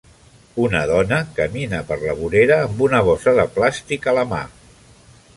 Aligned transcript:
Una 0.67 0.79
dona 0.91 1.17
camina 1.39 1.81
per 1.91 1.97
la 2.03 2.15
vorera 2.21 2.57
amb 2.69 2.81
una 2.85 3.01
bossa 3.09 3.35
de 3.41 3.45
plàstic 3.59 4.09
a 4.13 4.15
la 4.21 4.25
mà. 4.33 4.41